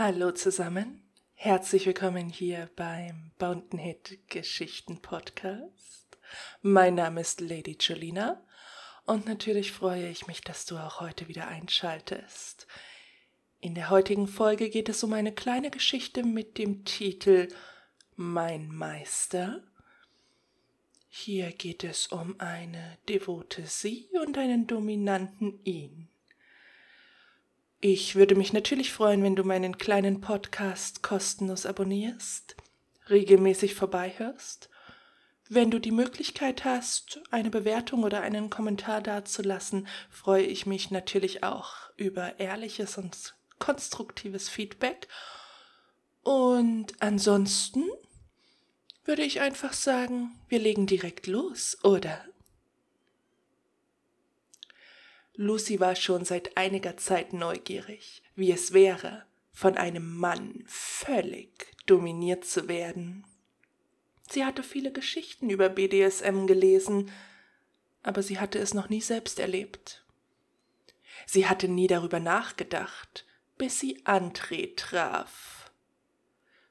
Hallo 0.00 0.30
zusammen, 0.30 1.02
herzlich 1.34 1.84
willkommen 1.84 2.28
hier 2.28 2.70
beim 2.76 3.32
Bountenhead 3.36 4.16
Geschichten 4.28 5.02
Podcast. 5.02 6.16
Mein 6.62 6.94
Name 6.94 7.20
ist 7.20 7.40
Lady 7.40 7.76
Jolina 7.80 8.40
und 9.06 9.26
natürlich 9.26 9.72
freue 9.72 10.08
ich 10.08 10.28
mich, 10.28 10.40
dass 10.42 10.66
du 10.66 10.76
auch 10.76 11.00
heute 11.00 11.26
wieder 11.26 11.48
einschaltest. 11.48 12.68
In 13.58 13.74
der 13.74 13.90
heutigen 13.90 14.28
Folge 14.28 14.70
geht 14.70 14.88
es 14.88 15.02
um 15.02 15.12
eine 15.14 15.32
kleine 15.32 15.68
Geschichte 15.68 16.22
mit 16.22 16.58
dem 16.58 16.84
Titel 16.84 17.48
Mein 18.14 18.68
Meister. 18.68 19.64
Hier 21.08 21.50
geht 21.50 21.82
es 21.82 22.06
um 22.06 22.38
eine 22.38 22.98
devote 23.08 23.66
Sie 23.66 24.08
und 24.22 24.38
einen 24.38 24.68
dominanten 24.68 25.58
Ihn. 25.64 26.08
Ich 27.80 28.16
würde 28.16 28.34
mich 28.34 28.52
natürlich 28.52 28.92
freuen, 28.92 29.22
wenn 29.22 29.36
du 29.36 29.44
meinen 29.44 29.78
kleinen 29.78 30.20
Podcast 30.20 31.04
kostenlos 31.04 31.64
abonnierst, 31.64 32.56
regelmäßig 33.08 33.76
vorbeihörst. 33.76 34.68
Wenn 35.48 35.70
du 35.70 35.78
die 35.78 35.92
Möglichkeit 35.92 36.64
hast, 36.64 37.20
eine 37.30 37.50
Bewertung 37.50 38.02
oder 38.02 38.20
einen 38.20 38.50
Kommentar 38.50 39.00
dazulassen, 39.00 39.86
freue 40.10 40.42
ich 40.42 40.66
mich 40.66 40.90
natürlich 40.90 41.44
auch 41.44 41.74
über 41.96 42.40
ehrliches 42.40 42.98
und 42.98 43.36
konstruktives 43.60 44.48
Feedback. 44.48 45.06
Und 46.24 47.00
ansonsten 47.00 47.84
würde 49.04 49.22
ich 49.22 49.40
einfach 49.40 49.72
sagen, 49.72 50.36
wir 50.48 50.58
legen 50.58 50.88
direkt 50.88 51.28
los, 51.28 51.78
oder? 51.84 52.24
Lucy 55.40 55.78
war 55.78 55.94
schon 55.94 56.24
seit 56.24 56.56
einiger 56.56 56.96
Zeit 56.96 57.32
neugierig, 57.32 58.24
wie 58.34 58.50
es 58.50 58.72
wäre, 58.72 59.24
von 59.52 59.76
einem 59.76 60.16
Mann 60.16 60.64
völlig 60.66 61.76
dominiert 61.86 62.44
zu 62.44 62.66
werden. 62.66 63.24
Sie 64.28 64.44
hatte 64.44 64.64
viele 64.64 64.90
Geschichten 64.90 65.48
über 65.48 65.68
BDSM 65.68 66.46
gelesen, 66.46 67.12
aber 68.02 68.24
sie 68.24 68.40
hatte 68.40 68.58
es 68.58 68.74
noch 68.74 68.88
nie 68.88 69.00
selbst 69.00 69.38
erlebt. 69.38 70.04
Sie 71.24 71.46
hatte 71.46 71.68
nie 71.68 71.86
darüber 71.86 72.18
nachgedacht, 72.18 73.24
bis 73.58 73.78
sie 73.78 74.04
André 74.06 74.74
traf. 74.74 75.70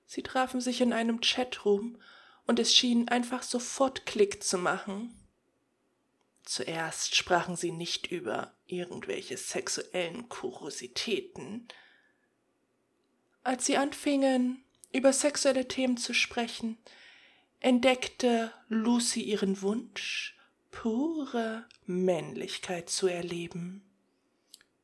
Sie 0.06 0.24
trafen 0.24 0.60
sich 0.60 0.82
in 0.82 0.92
einem 0.92 1.22
Chatroom 1.22 2.02
und 2.46 2.60
es 2.60 2.76
schien 2.76 3.08
einfach 3.08 3.44
sofort 3.44 4.06
Klick 4.06 4.44
zu 4.44 4.58
machen. 4.58 5.18
Zuerst 6.48 7.14
sprachen 7.14 7.58
sie 7.58 7.74
nicht 7.74 8.08
über 8.08 8.56
irgendwelche 8.68 9.36
sexuellen 9.36 10.30
Kuriositäten. 10.30 11.68
Als 13.44 13.66
sie 13.66 13.76
anfingen, 13.76 14.64
über 14.94 15.12
sexuelle 15.12 15.68
Themen 15.68 15.98
zu 15.98 16.14
sprechen, 16.14 16.78
entdeckte 17.60 18.54
Lucy 18.70 19.24
ihren 19.24 19.62
Wunsch, 19.62 20.38
pure 20.72 21.68
Männlichkeit 21.86 22.90
zu 22.90 23.08
erleben, 23.08 23.84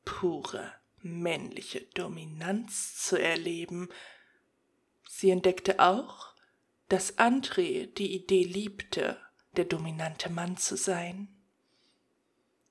pure 0.04 0.74
männliche 1.02 1.80
Dominanz 1.94 2.98
zu 2.98 3.16
erleben. 3.16 3.88
Sie 5.08 5.30
entdeckte 5.30 5.80
auch, 5.80 6.36
dass 6.90 7.18
André 7.18 7.86
die 7.86 8.14
Idee 8.14 8.44
liebte, 8.44 9.18
der 9.56 9.64
dominante 9.64 10.30
Mann 10.30 10.58
zu 10.58 10.76
sein. 10.76 11.30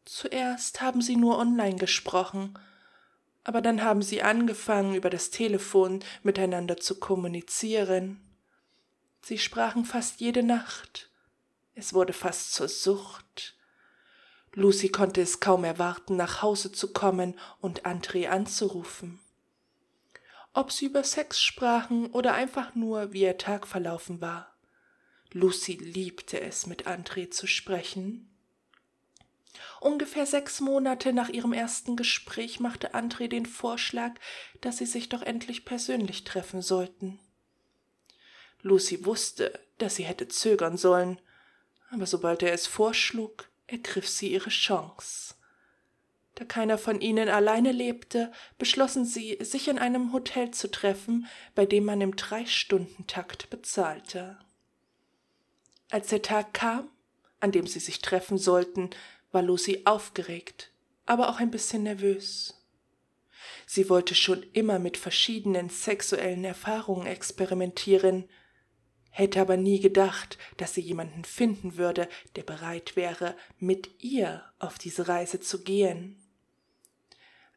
Zuerst 0.05 0.81
haben 0.81 1.01
sie 1.01 1.17
nur 1.17 1.39
online 1.39 1.77
gesprochen, 1.77 2.59
aber 3.45 3.61
dann 3.61 3.83
haben 3.83 4.03
sie 4.03 4.23
angefangen, 4.23 4.95
über 4.95 5.11
das 5.11 5.31
Telefon 5.31 6.01
miteinander 6.23 6.77
zu 6.77 6.99
kommunizieren. 6.99 8.21
Sie 9.21 9.39
sprachen 9.39 9.85
fast 9.85 10.21
jede 10.21 10.43
Nacht. 10.43 11.11
Es 11.75 11.95
wurde 11.95 12.13
fast 12.13 12.53
zur 12.53 12.69
Sucht. 12.69 13.57
Lucy 14.55 14.91
konnte 14.91 15.23
es 15.23 15.41
kaum 15.41 15.65
erwarten, 15.65 16.17
nach 16.17 16.43
Hause 16.43 16.73
zu 16.73 16.93
kommen 16.93 17.39
und 17.61 17.87
André 17.87 18.29
anzurufen. 18.29 19.19
Ob 20.53 20.71
sie 20.71 20.87
über 20.87 21.03
Sex 21.03 21.41
sprachen 21.41 22.07
oder 22.11 22.35
einfach 22.35 22.75
nur, 22.75 23.13
wie 23.13 23.23
ihr 23.23 23.39
Tag 23.39 23.67
verlaufen 23.67 24.21
war. 24.21 24.55
Lucy 25.33 25.73
liebte 25.73 26.41
es, 26.41 26.67
mit 26.67 26.87
André 26.87 27.31
zu 27.31 27.47
sprechen. 27.47 28.29
Ungefähr 29.81 30.27
sechs 30.27 30.61
Monate 30.61 31.13
nach 31.13 31.29
ihrem 31.29 31.53
ersten 31.53 31.97
Gespräch 31.97 32.61
machte 32.61 32.95
André 32.95 33.29
den 33.29 33.47
Vorschlag, 33.47 34.13
dass 34.61 34.79
sie 34.79 34.87
sich 34.87 35.09
doch 35.09 35.23
endlich 35.23 35.65
persönlich 35.65 36.25
treffen 36.25 36.63
sollten. 36.63 37.19
Lucy 38.63 39.05
wusste, 39.05 39.59
dass 39.79 39.97
sie 39.97 40.05
hätte 40.05 40.29
zögern 40.29 40.77
sollen, 40.77 41.21
aber 41.91 42.07
sobald 42.07 42.43
er 42.43 42.53
es 42.53 42.67
vorschlug, 42.67 43.51
ergriff 43.67 44.09
sie 44.09 44.33
ihre 44.33 44.51
Chance. 44.51 45.35
Da 46.35 46.45
keiner 46.45 46.79
von 46.79 47.01
ihnen 47.01 47.29
alleine 47.29 47.73
lebte, 47.73 48.33
beschlossen 48.59 49.05
sie, 49.05 49.37
sich 49.43 49.69
in 49.69 49.79
einem 49.79 50.13
Hotel 50.13 50.53
zu 50.53 50.71
treffen, 50.71 51.27
bei 51.55 51.67
dem 51.67 51.85
man 51.85 52.01
im 52.01 52.17
Drei-Stunden-Takt 52.17 53.51
bezahlte. 53.51 54.39
Als 55.91 56.09
der 56.09 56.23
Tag 56.23 56.55
kam, 56.55 56.89
an 57.41 57.53
dem 57.53 57.67
sie 57.67 57.81
sich 57.81 58.01
treffen 58.01 58.39
sollten, 58.39 58.91
war 59.33 59.43
Lucy 59.43 59.83
aufgeregt, 59.85 60.71
aber 61.07 61.29
auch 61.29 61.41
ein 61.41 61.51
bisschen 61.51 61.83
nervös. 61.83 62.59
Sie 63.67 63.89
wollte 63.89 64.15
schon 64.15 64.45
immer 64.53 64.79
mit 64.79 64.97
verschiedenen 64.97 65.69
sexuellen 65.69 66.45
Erfahrungen 66.45 67.07
experimentieren, 67.07 68.29
hätte 69.11 69.41
aber 69.41 69.57
nie 69.57 69.81
gedacht, 69.81 70.39
dass 70.59 70.75
sie 70.75 70.81
jemanden 70.81 71.25
finden 71.25 71.77
würde, 71.77 72.09
der 72.37 72.43
bereit 72.43 72.97
wäre, 72.97 73.37
mit 73.59 74.03
ihr 74.03 74.45
auf 74.59 74.79
diese 74.79 75.09
Reise 75.09 75.41
zu 75.41 75.63
gehen. 75.63 76.19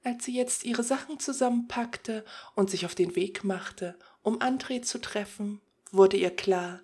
Als 0.04 0.26
sie 0.26 0.36
jetzt 0.36 0.66
ihre 0.66 0.84
Sachen 0.84 1.20
zusammenpackte 1.20 2.26
und 2.56 2.70
sich 2.70 2.86
auf 2.86 2.96
den 2.96 3.16
Weg 3.16 3.44
machte, 3.44 3.98
um 4.22 4.40
André 4.40 4.82
zu 4.82 5.00
treffen, 5.00 5.62
wurde 5.92 6.18
ihr 6.18 6.30
klar, 6.30 6.82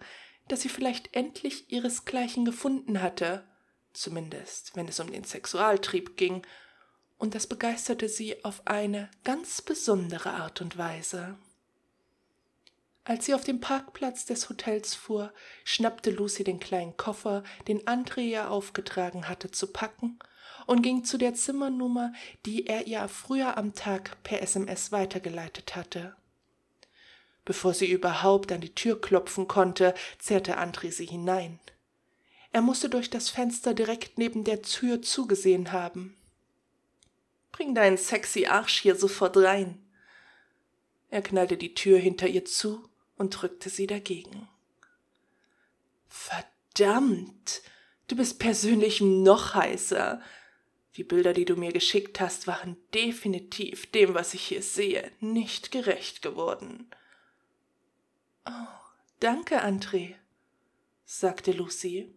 dass 0.47 0.61
sie 0.61 0.69
vielleicht 0.69 1.15
endlich 1.15 1.71
ihresgleichen 1.71 2.45
gefunden 2.45 3.01
hatte 3.01 3.45
zumindest 3.93 4.75
wenn 4.75 4.87
es 4.87 4.99
um 4.99 5.11
den 5.11 5.23
Sexualtrieb 5.23 6.17
ging, 6.17 6.45
und 7.17 7.35
das 7.35 7.45
begeisterte 7.45 8.09
sie 8.09 8.43
auf 8.43 8.65
eine 8.65 9.09
ganz 9.23 9.61
besondere 9.61 10.31
Art 10.31 10.59
und 10.59 10.77
Weise. 10.77 11.37
Als 13.03 13.25
sie 13.25 13.33
auf 13.33 13.43
dem 13.43 13.59
Parkplatz 13.59 14.25
des 14.25 14.49
Hotels 14.49 14.95
fuhr, 14.95 15.33
schnappte 15.63 16.11
Lucy 16.11 16.43
den 16.43 16.59
kleinen 16.59 16.97
Koffer, 16.97 17.43
den 17.67 17.81
André 17.81 18.21
ihr 18.21 18.49
aufgetragen 18.49 19.27
hatte, 19.27 19.51
zu 19.51 19.67
packen 19.67 20.19
und 20.67 20.81
ging 20.81 21.03
zu 21.03 21.17
der 21.17 21.33
Zimmernummer, 21.33 22.13
die 22.45 22.67
er 22.67 22.87
ihr 22.87 23.07
früher 23.07 23.57
am 23.57 23.73
Tag 23.73 24.21
per 24.23 24.41
SMS 24.41 24.91
weitergeleitet 24.91 25.75
hatte. 25.75 26.15
Bevor 27.43 27.73
sie 27.73 27.89
überhaupt 27.89 28.51
an 28.51 28.61
die 28.61 28.75
Tür 28.75 29.01
klopfen 29.01 29.47
konnte, 29.47 29.95
zerrte 30.19 30.59
André 30.59 30.91
sie 30.91 31.07
hinein. 31.07 31.59
Er 32.51 32.61
musste 32.61 32.89
durch 32.89 33.09
das 33.09 33.29
Fenster 33.29 33.73
direkt 33.73 34.17
neben 34.17 34.43
der 34.43 34.61
Tür 34.61 35.01
zugesehen 35.01 35.71
haben. 35.71 36.17
Bring 37.51 37.75
deinen 37.75 37.97
sexy 37.97 38.45
Arsch 38.45 38.81
hier 38.81 38.95
sofort 38.95 39.37
rein. 39.37 39.77
Er 41.09 41.21
knallte 41.21 41.57
die 41.57 41.73
Tür 41.73 41.97
hinter 41.97 42.27
ihr 42.27 42.45
zu 42.45 42.87
und 43.17 43.29
drückte 43.31 43.69
sie 43.69 43.87
dagegen. 43.87 44.47
Verdammt, 46.07 47.61
du 48.07 48.15
bist 48.15 48.39
persönlich 48.39 49.01
noch 49.01 49.53
heißer. 49.53 50.21
Die 50.97 51.03
Bilder, 51.05 51.31
die 51.31 51.45
du 51.45 51.55
mir 51.55 51.71
geschickt 51.71 52.19
hast, 52.19 52.47
waren 52.47 52.75
definitiv 52.93 53.89
dem, 53.91 54.13
was 54.13 54.33
ich 54.33 54.43
hier 54.43 54.61
sehe, 54.61 55.09
nicht 55.21 55.71
gerecht 55.71 56.21
geworden. 56.21 56.89
Oh, 58.45 58.67
danke, 59.21 59.63
André, 59.63 60.15
sagte 61.05 61.53
Lucy. 61.53 62.13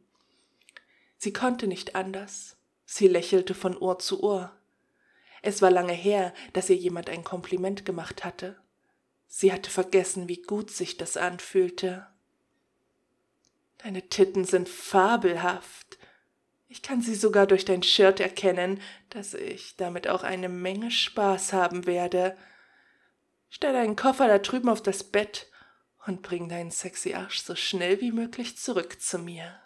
Sie 1.24 1.32
konnte 1.32 1.66
nicht 1.66 1.96
anders. 1.96 2.58
Sie 2.84 3.08
lächelte 3.08 3.54
von 3.54 3.78
Ohr 3.78 3.98
zu 3.98 4.22
Ohr. 4.22 4.52
Es 5.40 5.62
war 5.62 5.70
lange 5.70 5.94
her, 5.94 6.34
dass 6.52 6.68
ihr 6.68 6.76
jemand 6.76 7.08
ein 7.08 7.24
Kompliment 7.24 7.86
gemacht 7.86 8.26
hatte. 8.26 8.60
Sie 9.26 9.50
hatte 9.50 9.70
vergessen, 9.70 10.28
wie 10.28 10.42
gut 10.42 10.70
sich 10.70 10.98
das 10.98 11.16
anfühlte. 11.16 12.06
Deine 13.78 14.06
Titten 14.10 14.44
sind 14.44 14.68
fabelhaft. 14.68 15.96
Ich 16.68 16.82
kann 16.82 17.00
sie 17.00 17.14
sogar 17.14 17.46
durch 17.46 17.64
dein 17.64 17.82
Shirt 17.82 18.20
erkennen, 18.20 18.82
dass 19.08 19.32
ich 19.32 19.76
damit 19.76 20.08
auch 20.08 20.24
eine 20.24 20.50
Menge 20.50 20.90
Spaß 20.90 21.54
haben 21.54 21.86
werde. 21.86 22.36
Stell 23.48 23.72
deinen 23.72 23.96
Koffer 23.96 24.28
da 24.28 24.36
drüben 24.40 24.68
auf 24.68 24.82
das 24.82 25.02
Bett 25.02 25.50
und 26.04 26.20
bring 26.20 26.50
deinen 26.50 26.70
sexy 26.70 27.14
Arsch 27.14 27.40
so 27.40 27.56
schnell 27.56 28.02
wie 28.02 28.12
möglich 28.12 28.58
zurück 28.58 29.00
zu 29.00 29.18
mir. 29.18 29.58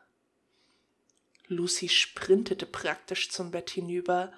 Lucy 1.49 1.89
sprintete 1.89 2.67
praktisch 2.67 3.31
zum 3.31 3.50
Bett 3.50 3.71
hinüber. 3.71 4.33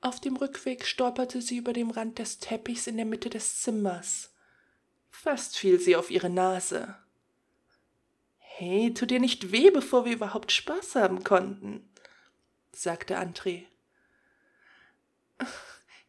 Auf 0.00 0.20
dem 0.20 0.36
Rückweg 0.36 0.86
stolperte 0.86 1.42
sie 1.42 1.56
über 1.56 1.72
den 1.72 1.90
Rand 1.90 2.18
des 2.18 2.38
Teppichs 2.38 2.86
in 2.86 2.96
der 2.96 3.06
Mitte 3.06 3.30
des 3.30 3.60
Zimmers. 3.60 4.32
Fast 5.10 5.58
fiel 5.58 5.80
sie 5.80 5.96
auf 5.96 6.10
ihre 6.10 6.30
Nase. 6.30 6.96
Hey, 8.38 8.92
tu 8.94 9.06
dir 9.06 9.20
nicht 9.20 9.52
weh, 9.52 9.70
bevor 9.70 10.04
wir 10.04 10.12
überhaupt 10.12 10.52
Spaß 10.52 10.94
haben 10.94 11.24
konnten, 11.24 11.88
sagte 12.72 13.18
André. 13.18 13.64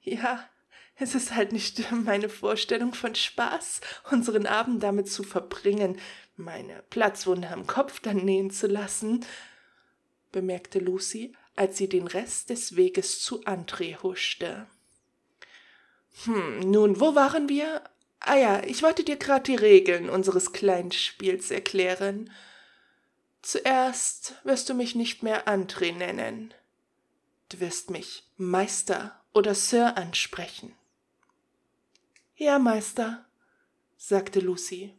Ja, 0.03 0.49
es 0.95 1.13
ist 1.13 1.35
halt 1.35 1.51
nicht 1.51 1.91
meine 1.91 2.27
Vorstellung 2.27 2.95
von 2.95 3.13
Spaß, 3.13 3.81
unseren 4.09 4.47
Abend 4.47 4.81
damit 4.81 5.11
zu 5.11 5.21
verbringen, 5.21 5.99
meine 6.37 6.83
Platzwunde 6.89 7.49
am 7.49 7.67
Kopf 7.67 7.99
dann 7.99 8.17
nähen 8.17 8.49
zu 8.49 8.65
lassen, 8.65 9.23
bemerkte 10.31 10.79
Lucy, 10.79 11.35
als 11.55 11.77
sie 11.77 11.89
den 11.89 12.07
Rest 12.07 12.49
des 12.49 12.75
Weges 12.75 13.21
zu 13.21 13.43
André 13.43 14.01
huschte. 14.01 14.67
Hm, 16.23 16.59
nun, 16.59 16.99
wo 16.99 17.15
waren 17.15 17.49
wir? 17.49 17.83
Ah 18.19 18.35
ja, 18.35 18.63
ich 18.63 18.83
wollte 18.83 19.03
dir 19.03 19.17
gerade 19.17 19.43
die 19.43 19.55
Regeln 19.55 20.09
unseres 20.09 20.53
kleinen 20.53 20.91
Spiels 20.91 21.51
erklären. 21.51 22.31
Zuerst 23.41 24.35
wirst 24.43 24.69
du 24.69 24.73
mich 24.73 24.93
nicht 24.93 25.23
mehr 25.23 25.47
André 25.47 25.93
nennen. 25.93 26.53
Du 27.49 27.59
wirst 27.59 27.89
mich 27.89 28.23
Meister 28.37 29.19
oder 29.33 29.55
Sir 29.55 29.97
ansprechen. 29.97 30.75
Ja, 32.35 32.59
Meister, 32.59 33.25
sagte 33.97 34.39
Lucy. 34.39 34.93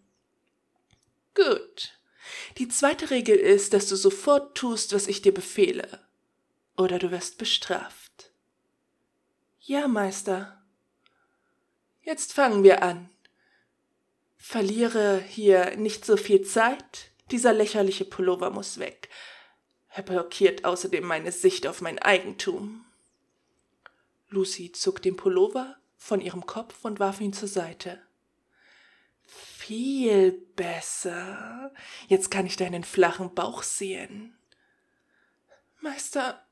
Gut. 1.34 1.98
Die 2.58 2.68
zweite 2.68 3.10
Regel 3.10 3.36
ist, 3.36 3.72
dass 3.72 3.88
du 3.88 3.96
sofort 3.96 4.56
tust, 4.56 4.92
was 4.92 5.06
ich 5.06 5.22
dir 5.22 5.32
befehle, 5.32 6.00
oder 6.76 6.98
du 6.98 7.10
wirst 7.10 7.38
bestraft. 7.38 8.32
Ja, 9.60 9.88
Meister. 9.88 10.62
Jetzt 12.02 12.32
fangen 12.32 12.64
wir 12.64 12.82
an. 12.82 13.08
Verliere 14.36 15.20
hier 15.20 15.76
nicht 15.76 16.04
so 16.04 16.16
viel 16.16 16.42
Zeit. 16.42 17.12
Dieser 17.30 17.52
lächerliche 17.52 18.04
Pullover 18.04 18.50
muss 18.50 18.78
weg. 18.78 19.08
Er 19.88 20.02
blockiert 20.02 20.64
außerdem 20.64 21.04
meine 21.04 21.32
Sicht 21.32 21.66
auf 21.66 21.80
mein 21.80 21.98
Eigentum. 21.98 22.84
Lucy 24.28 24.72
zog 24.72 25.00
den 25.02 25.16
Pullover 25.16 25.76
von 25.96 26.20
ihrem 26.20 26.46
Kopf 26.46 26.84
und 26.84 26.98
warf 26.98 27.20
ihn 27.20 27.32
zur 27.32 27.48
Seite. 27.48 28.00
Viel 29.64 30.32
besser. 30.56 31.72
Jetzt 32.08 32.32
kann 32.32 32.46
ich 32.46 32.56
deinen 32.56 32.82
flachen 32.82 33.32
Bauch 33.32 33.62
sehen. 33.62 34.36
Meister, 35.80 36.44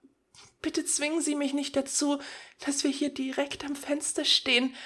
bitte 0.63 0.85
zwingen 0.85 1.21
Sie 1.21 1.35
mich 1.35 1.53
nicht 1.53 1.75
dazu, 1.75 2.21
dass 2.65 2.85
wir 2.85 2.91
hier 2.93 3.13
direkt 3.13 3.65
am 3.65 3.75
Fenster 3.75 4.25
stehen. 4.25 4.77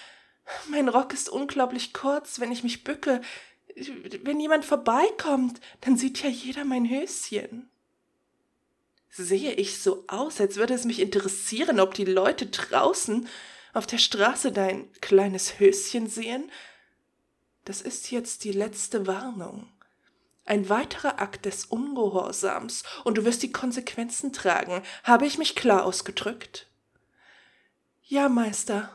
Mein 0.68 0.88
Rock 0.88 1.12
ist 1.12 1.28
unglaublich 1.28 1.92
kurz, 1.92 2.40
wenn 2.40 2.50
ich 2.50 2.62
mich 2.62 2.82
bücke. 2.82 3.20
Wenn 4.22 4.40
jemand 4.40 4.64
vorbeikommt, 4.64 5.60
dann 5.82 5.98
sieht 5.98 6.22
ja 6.22 6.30
jeder 6.30 6.64
mein 6.64 6.88
Höschen. 6.88 7.68
Sehe 9.10 9.52
ich 9.52 9.80
so 9.80 10.04
aus, 10.08 10.40
als 10.40 10.56
würde 10.56 10.72
es 10.72 10.86
mich 10.86 11.00
interessieren, 11.00 11.78
ob 11.78 11.92
die 11.92 12.06
Leute 12.06 12.46
draußen 12.46 13.28
auf 13.74 13.86
der 13.86 13.98
Straße 13.98 14.50
dein 14.50 14.90
kleines 15.02 15.58
Höschen 15.58 16.08
sehen? 16.08 16.50
Das 17.64 17.80
ist 17.80 18.10
jetzt 18.10 18.44
die 18.44 18.52
letzte 18.52 19.06
Warnung. 19.06 19.68
Ein 20.44 20.68
weiterer 20.68 21.20
Akt 21.20 21.46
des 21.46 21.64
Ungehorsams, 21.64 22.82
und 23.04 23.16
du 23.16 23.24
wirst 23.24 23.42
die 23.42 23.52
Konsequenzen 23.52 24.32
tragen. 24.32 24.82
Habe 25.02 25.26
ich 25.26 25.38
mich 25.38 25.56
klar 25.56 25.84
ausgedrückt? 25.84 26.68
Ja, 28.02 28.28
Meister. 28.28 28.90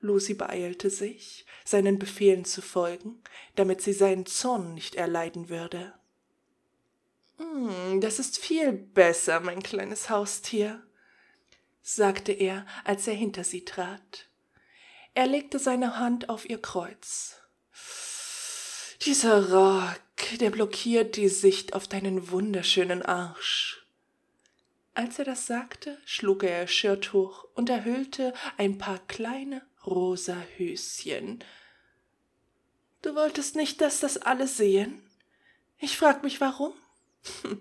Lucy 0.00 0.34
beeilte 0.34 0.90
sich, 0.90 1.46
seinen 1.64 1.98
Befehlen 1.98 2.44
zu 2.44 2.60
folgen, 2.60 3.22
damit 3.56 3.80
sie 3.80 3.94
seinen 3.94 4.26
Zorn 4.26 4.74
nicht 4.74 4.96
erleiden 4.96 5.48
würde. 5.48 5.94
Hm, 7.38 8.02
das 8.02 8.18
ist 8.18 8.38
viel 8.38 8.72
besser, 8.72 9.40
mein 9.40 9.62
kleines 9.62 10.10
Haustier, 10.10 10.82
sagte 11.80 12.32
er, 12.32 12.66
als 12.84 13.08
er 13.08 13.14
hinter 13.14 13.44
sie 13.44 13.64
trat. 13.64 14.28
Er 15.14 15.26
legte 15.26 15.58
seine 15.58 15.98
Hand 15.98 16.28
auf 16.28 16.48
ihr 16.48 16.60
Kreuz. 16.60 17.40
Dieser 19.04 19.52
Rock, 19.52 20.38
der 20.40 20.48
blockiert 20.48 21.16
die 21.16 21.28
Sicht 21.28 21.74
auf 21.74 21.86
deinen 21.86 22.30
wunderschönen 22.30 23.02
Arsch. 23.02 23.86
Als 24.94 25.18
er 25.18 25.26
das 25.26 25.46
sagte, 25.46 25.98
schlug 26.06 26.42
er 26.42 26.62
ihr 26.62 26.66
Schirrtuch 26.68 27.44
und 27.54 27.68
erhüllte 27.68 28.32
ein 28.56 28.78
paar 28.78 28.98
kleine 29.06 29.60
rosa 29.84 30.36
Höschen. 30.56 31.44
Du 33.02 33.14
wolltest 33.14 33.56
nicht, 33.56 33.82
dass 33.82 34.00
das 34.00 34.16
alle 34.16 34.48
sehen? 34.48 35.02
Ich 35.78 35.98
frag 35.98 36.22
mich 36.22 36.40
warum. 36.40 36.72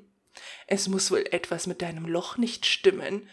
Es 0.66 0.88
muss 0.88 1.12
wohl 1.12 1.26
etwas 1.30 1.68
mit 1.68 1.82
deinem 1.84 2.08
Loch 2.08 2.38
nicht 2.38 2.66
stimmen. 2.66 3.30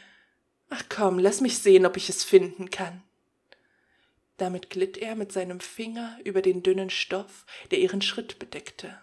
Ach 0.68 0.82
komm, 0.90 1.18
lass 1.18 1.40
mich 1.40 1.58
sehen, 1.58 1.86
ob 1.86 1.96
ich 1.96 2.10
es 2.10 2.24
finden 2.24 2.70
kann. 2.70 3.02
Damit 4.40 4.70
glitt 4.70 4.96
er 4.96 5.16
mit 5.16 5.32
seinem 5.32 5.60
Finger 5.60 6.18
über 6.24 6.40
den 6.40 6.62
dünnen 6.62 6.88
Stoff, 6.88 7.44
der 7.70 7.78
ihren 7.78 8.00
Schritt 8.00 8.38
bedeckte. 8.38 8.98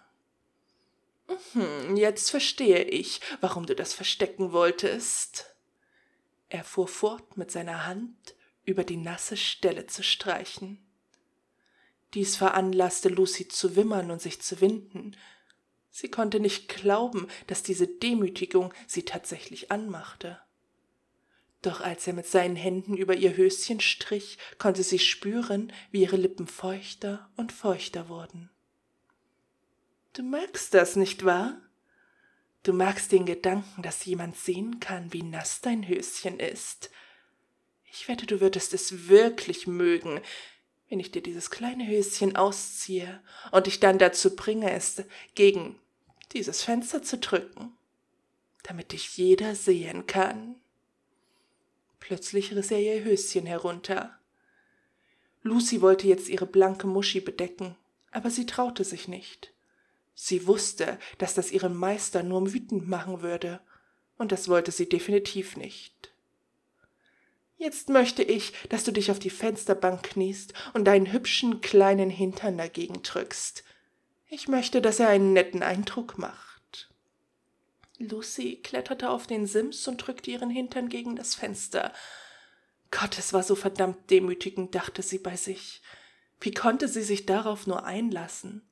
Hm, 1.52 1.96
jetzt 1.96 2.32
verstehe 2.32 2.82
ich, 2.82 3.20
warum 3.40 3.64
du 3.64 3.76
das 3.76 3.94
verstecken 3.94 4.50
wolltest. 4.50 5.54
Er 6.48 6.64
fuhr 6.64 6.88
fort, 6.88 7.36
mit 7.36 7.52
seiner 7.52 7.86
Hand 7.86 8.34
über 8.64 8.82
die 8.82 8.96
nasse 8.96 9.36
Stelle 9.36 9.86
zu 9.86 10.02
streichen. 10.02 10.84
Dies 12.14 12.34
veranlasste 12.34 13.08
Lucy 13.08 13.46
zu 13.46 13.76
wimmern 13.76 14.10
und 14.10 14.20
sich 14.20 14.42
zu 14.42 14.60
winden, 14.60 15.16
Sie 15.90 16.10
konnte 16.10 16.38
nicht 16.38 16.68
glauben, 16.68 17.28
dass 17.46 17.62
diese 17.62 17.88
Demütigung 17.88 18.72
sie 18.86 19.04
tatsächlich 19.04 19.72
anmachte. 19.72 20.38
Doch 21.62 21.80
als 21.80 22.06
er 22.06 22.12
mit 22.12 22.26
seinen 22.26 22.56
Händen 22.56 22.96
über 22.96 23.16
ihr 23.16 23.36
Höschen 23.36 23.80
strich, 23.80 24.38
konnte 24.58 24.82
sie 24.82 24.98
spüren, 24.98 25.72
wie 25.90 26.02
ihre 26.02 26.16
Lippen 26.16 26.46
feuchter 26.46 27.28
und 27.36 27.52
feuchter 27.52 28.08
wurden. 28.08 28.50
Du 30.12 30.22
magst 30.22 30.74
das, 30.74 30.96
nicht 30.96 31.24
wahr? 31.24 31.60
Du 32.62 32.72
magst 32.72 33.12
den 33.12 33.26
Gedanken, 33.26 33.82
dass 33.82 34.04
jemand 34.04 34.36
sehen 34.36 34.80
kann, 34.80 35.12
wie 35.12 35.22
nass 35.22 35.60
dein 35.60 35.86
Höschen 35.86 36.38
ist. 36.38 36.90
Ich 37.90 38.08
wette, 38.08 38.26
du 38.26 38.40
würdest 38.40 38.74
es 38.74 39.08
wirklich 39.08 39.66
mögen, 39.66 40.20
wenn 40.88 41.00
ich 41.00 41.10
dir 41.10 41.22
dieses 41.22 41.50
kleine 41.50 41.86
Höschen 41.86 42.36
ausziehe 42.36 43.22
und 43.50 43.66
dich 43.66 43.80
dann 43.80 43.98
dazu 43.98 44.34
bringe, 44.34 44.70
es 44.72 45.02
gegen 45.34 45.78
dieses 46.32 46.62
Fenster 46.62 47.02
zu 47.02 47.18
drücken, 47.18 47.76
damit 48.62 48.92
dich 48.92 49.16
jeder 49.16 49.54
sehen 49.54 50.06
kann. 50.06 50.56
Plötzlich 52.08 52.56
riss 52.56 52.70
er 52.70 52.80
ihr 52.80 53.04
Höschen 53.04 53.44
herunter. 53.44 54.18
Lucy 55.42 55.82
wollte 55.82 56.06
jetzt 56.06 56.30
ihre 56.30 56.46
blanke 56.46 56.86
Muschi 56.86 57.20
bedecken, 57.20 57.76
aber 58.12 58.30
sie 58.30 58.46
traute 58.46 58.82
sich 58.82 59.08
nicht. 59.08 59.52
Sie 60.14 60.46
wusste, 60.46 60.98
dass 61.18 61.34
das 61.34 61.52
ihren 61.52 61.76
Meister 61.76 62.22
nur 62.22 62.54
wütend 62.54 62.88
machen 62.88 63.20
würde, 63.20 63.60
und 64.16 64.32
das 64.32 64.48
wollte 64.48 64.72
sie 64.72 64.88
definitiv 64.88 65.58
nicht. 65.58 66.14
Jetzt 67.58 67.90
möchte 67.90 68.22
ich, 68.22 68.54
dass 68.70 68.84
du 68.84 68.90
dich 68.90 69.10
auf 69.10 69.18
die 69.18 69.28
Fensterbank 69.28 70.02
kniest 70.02 70.54
und 70.72 70.86
deinen 70.86 71.12
hübschen 71.12 71.60
kleinen 71.60 72.08
Hintern 72.08 72.56
dagegen 72.56 73.02
drückst, 73.02 73.64
ich 74.28 74.48
möchte, 74.48 74.80
dass 74.80 74.98
er 74.98 75.08
einen 75.08 75.34
netten 75.34 75.62
Eindruck 75.62 76.16
macht. 76.16 76.47
Lucy 77.98 78.56
kletterte 78.62 79.10
auf 79.10 79.26
den 79.26 79.46
Sims 79.46 79.86
und 79.88 79.98
drückte 79.98 80.30
ihren 80.30 80.50
Hintern 80.50 80.88
gegen 80.88 81.16
das 81.16 81.34
Fenster. 81.34 81.92
Gott, 82.90 83.18
es 83.18 83.32
war 83.32 83.42
so 83.42 83.54
verdammt 83.54 84.10
demütigend, 84.10 84.74
dachte 84.74 85.02
sie 85.02 85.18
bei 85.18 85.36
sich. 85.36 85.82
Wie 86.40 86.52
konnte 86.52 86.88
sie 86.88 87.02
sich 87.02 87.26
darauf 87.26 87.66
nur 87.66 87.84
einlassen? 87.84 88.62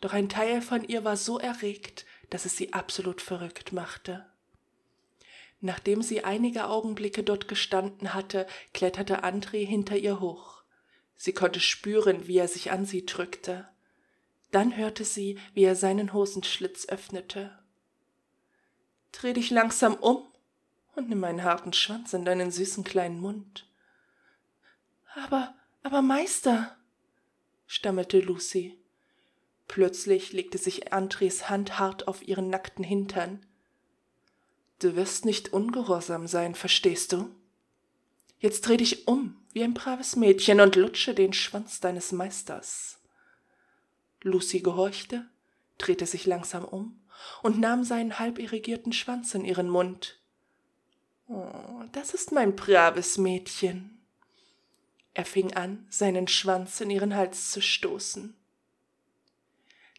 Doch 0.00 0.12
ein 0.12 0.28
Teil 0.28 0.62
von 0.62 0.84
ihr 0.84 1.04
war 1.04 1.16
so 1.16 1.38
erregt, 1.38 2.06
dass 2.30 2.44
es 2.44 2.56
sie 2.56 2.72
absolut 2.72 3.20
verrückt 3.20 3.72
machte. 3.72 4.26
Nachdem 5.60 6.02
sie 6.02 6.24
einige 6.24 6.68
Augenblicke 6.68 7.22
dort 7.22 7.46
gestanden 7.46 8.14
hatte, 8.14 8.46
kletterte 8.72 9.24
André 9.24 9.64
hinter 9.64 9.96
ihr 9.96 10.18
hoch. 10.20 10.62
Sie 11.16 11.32
konnte 11.34 11.60
spüren, 11.60 12.26
wie 12.26 12.38
er 12.38 12.48
sich 12.48 12.70
an 12.70 12.86
sie 12.86 13.04
drückte. 13.04 13.68
Dann 14.52 14.76
hörte 14.76 15.04
sie, 15.04 15.38
wie 15.52 15.64
er 15.64 15.76
seinen 15.76 16.14
Hosenschlitz 16.14 16.88
öffnete. 16.88 17.59
Dreh 19.12 19.32
dich 19.32 19.50
langsam 19.50 19.94
um 19.94 20.26
und 20.94 21.08
nimm 21.08 21.20
meinen 21.20 21.44
harten 21.44 21.72
Schwanz 21.72 22.12
in 22.12 22.24
deinen 22.24 22.50
süßen 22.50 22.84
kleinen 22.84 23.20
Mund. 23.20 23.68
Aber, 25.14 25.54
aber 25.82 26.02
Meister, 26.02 26.76
stammelte 27.66 28.20
Lucy. 28.20 28.78
Plötzlich 29.66 30.32
legte 30.32 30.58
sich 30.58 30.92
Andres 30.92 31.48
Hand 31.48 31.78
hart 31.78 32.08
auf 32.08 32.26
ihren 32.26 32.50
nackten 32.50 32.84
Hintern. 32.84 33.46
Du 34.80 34.96
wirst 34.96 35.24
nicht 35.24 35.52
ungehorsam 35.52 36.26
sein, 36.26 36.54
verstehst 36.54 37.12
du? 37.12 37.34
Jetzt 38.38 38.62
dreh 38.62 38.76
dich 38.76 39.06
um 39.06 39.36
wie 39.52 39.62
ein 39.62 39.74
braves 39.74 40.16
Mädchen 40.16 40.60
und 40.60 40.76
lutsche 40.76 41.14
den 41.14 41.32
Schwanz 41.32 41.80
deines 41.80 42.12
Meisters. 42.12 42.98
Lucy 44.22 44.60
gehorchte, 44.60 45.28
drehte 45.78 46.06
sich 46.06 46.26
langsam 46.26 46.64
um 46.64 46.99
und 47.42 47.58
nahm 47.58 47.84
seinen 47.84 48.18
halb 48.18 48.38
irrigierten 48.38 48.92
Schwanz 48.92 49.34
in 49.34 49.44
ihren 49.44 49.68
Mund. 49.68 50.20
Oh, 51.28 51.84
das 51.92 52.14
ist 52.14 52.32
mein 52.32 52.56
braves 52.56 53.18
Mädchen. 53.18 54.00
Er 55.14 55.24
fing 55.24 55.54
an, 55.54 55.86
seinen 55.90 56.28
Schwanz 56.28 56.80
in 56.80 56.90
ihren 56.90 57.14
Hals 57.14 57.50
zu 57.50 57.60
stoßen. 57.60 58.36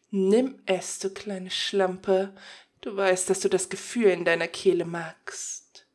Nimm 0.09 0.61
es, 0.65 0.99
du 0.99 1.09
kleine 1.09 1.51
Schlampe, 1.51 2.35
du 2.81 2.95
weißt, 2.95 3.29
dass 3.29 3.39
du 3.39 3.49
das 3.49 3.69
Gefühl 3.69 4.07
in 4.07 4.25
deiner 4.25 4.47
Kehle 4.47 4.83
magst. 4.83 5.87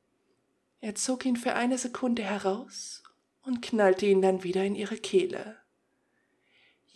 Er 0.80 0.94
zog 0.94 1.26
ihn 1.26 1.36
für 1.36 1.54
eine 1.54 1.76
Sekunde 1.78 2.22
heraus 2.22 3.02
und 3.42 3.60
knallte 3.60 4.06
ihn 4.06 4.22
dann 4.22 4.42
wieder 4.42 4.64
in 4.64 4.74
ihre 4.74 4.96
Kehle. 4.96 5.58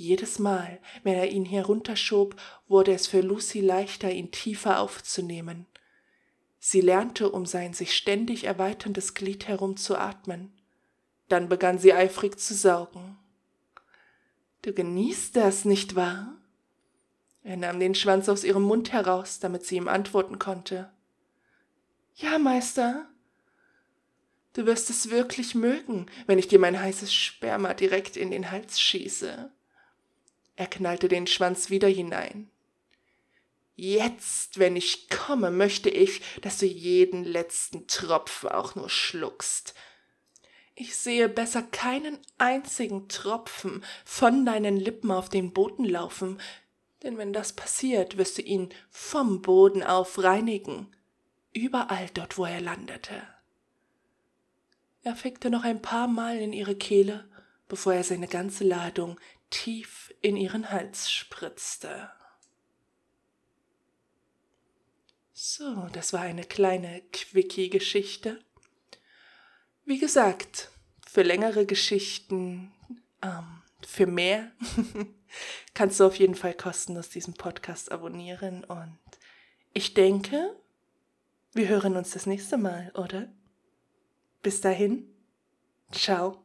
Jedes 0.01 0.39
Mal, 0.39 0.81
wenn 1.03 1.13
er 1.13 1.29
ihn 1.29 1.45
herunterschob, 1.45 2.35
wurde 2.69 2.95
es 2.95 3.07
für 3.07 3.21
Lucy 3.21 3.61
leichter, 3.61 4.11
ihn 4.11 4.31
tiefer 4.31 4.81
aufzunehmen. 4.81 5.67
Sie 6.59 6.81
lernte 6.81 7.31
um 7.31 7.45
sein 7.45 7.75
sich 7.75 7.95
ständig 7.95 8.45
erweiterndes 8.45 9.13
Glied 9.13 9.47
herum 9.47 9.77
zu 9.77 9.99
atmen. 9.99 10.55
Dann 11.29 11.51
begann 11.51 11.79
sie 11.79 11.93
eifrig 11.93 12.41
zu 12.41 12.55
saugen. 12.55 13.19
Du 14.63 14.73
genießt 14.73 15.37
das, 15.37 15.67
nicht 15.67 15.97
wahr? 15.97 16.35
Er 17.43 17.59
nahm 17.59 17.79
den 17.79 17.95
Schwanz 17.95 18.31
aus 18.31 18.43
ihrem 18.43 18.63
Mund 18.63 18.93
heraus, 18.93 19.39
damit 19.39 19.67
sie 19.67 19.77
ihm 19.77 19.87
antworten 19.87 20.39
konnte. 20.39 20.91
Ja, 22.15 22.39
Meister, 22.39 23.07
Du 24.55 24.65
wirst 24.65 24.89
es 24.89 25.11
wirklich 25.11 25.55
mögen, 25.55 26.07
wenn 26.27 26.39
ich 26.39 26.49
dir 26.49 26.59
mein 26.59 26.81
heißes 26.81 27.13
Sperma 27.13 27.75
direkt 27.75 28.17
in 28.17 28.31
den 28.31 28.51
Hals 28.51 28.81
schieße. 28.81 29.53
Er 30.61 30.67
knallte 30.67 31.09
den 31.09 31.27
Schwanz 31.27 31.71
wieder 31.71 31.89
hinein. 31.89 32.51
Jetzt, 33.77 34.59
wenn 34.59 34.77
ich 34.77 35.09
komme, 35.09 35.51
möchte 35.51 35.89
ich, 35.89 36.21
dass 36.43 36.59
du 36.59 36.67
jeden 36.67 37.25
letzten 37.25 37.87
Tropfen 37.87 38.51
auch 38.51 38.75
nur 38.75 38.91
schluckst. 38.91 39.73
Ich 40.75 40.99
sehe 40.99 41.31
besser 41.31 41.63
keinen 41.63 42.19
einzigen 42.37 43.09
Tropfen 43.09 43.83
von 44.05 44.45
deinen 44.45 44.77
Lippen 44.77 45.11
auf 45.11 45.31
den 45.31 45.55
Boden 45.55 45.87
laufen, 45.87 46.39
denn 47.03 47.17
wenn 47.17 47.33
das 47.33 47.55
passiert, 47.55 48.19
wirst 48.19 48.37
du 48.37 48.43
ihn 48.43 48.69
vom 48.91 49.41
Boden 49.41 49.83
auf 49.83 50.23
reinigen, 50.23 50.95
überall 51.55 52.11
dort, 52.13 52.37
wo 52.37 52.45
er 52.45 52.61
landete. 52.61 53.23
Er 55.05 55.17
fickte 55.17 55.49
noch 55.49 55.65
ein 55.65 55.81
paar 55.81 56.07
Mal 56.07 56.37
in 56.37 56.53
ihre 56.53 56.75
Kehle, 56.75 57.27
bevor 57.67 57.95
er 57.95 58.05
seine 58.05 58.29
ganze 58.29 58.65
Ladung 58.65 59.19
tief 59.51 60.15
in 60.23 60.37
ihren 60.37 60.71
Hals 60.71 61.11
spritzte. 61.11 62.11
So, 65.33 65.89
das 65.93 66.13
war 66.13 66.21
eine 66.21 66.45
kleine 66.45 67.03
Quickie-Geschichte. 67.13 68.45
Wie 69.85 69.99
gesagt, 69.99 70.71
für 71.07 71.23
längere 71.23 71.67
Geschichten, 71.67 72.73
ähm, 73.23 73.63
für 73.87 74.07
mehr, 74.07 74.53
kannst 75.75 75.99
du 75.99 76.05
auf 76.05 76.19
jeden 76.19 76.35
Fall 76.35 76.55
kostenlos 76.55 77.09
diesen 77.09 77.35
Podcast 77.35 77.91
abonnieren 77.91 78.65
und 78.65 78.99
ich 79.73 79.95
denke, 79.95 80.55
wir 81.53 81.69
hören 81.69 81.97
uns 81.97 82.11
das 82.11 82.27
nächste 82.27 82.59
Mal, 82.59 82.93
oder? 82.95 83.33
Bis 84.43 84.61
dahin, 84.61 85.09
ciao. 85.91 86.43